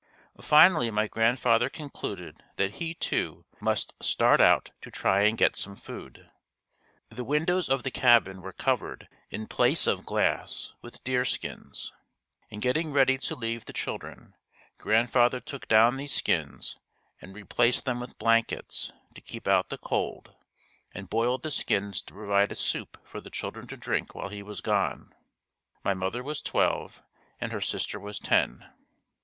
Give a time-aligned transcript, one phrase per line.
[0.41, 5.75] Finally my grandfather concluded that he, too, must start out to try and get some
[5.75, 6.31] food.
[7.11, 11.93] The windows of the cabin were covered in place of glass, with deerskins.
[12.49, 14.33] In getting ready to leave the children,
[14.79, 16.77] grandfather took down these skins
[17.21, 20.33] and replaced them with blankets to keep out the cold
[20.95, 24.41] and boiled the skins to provide a soup for the children to drink while he
[24.41, 25.13] was gone.
[25.83, 27.03] My mother was twelve
[27.39, 28.65] and her sister was ten.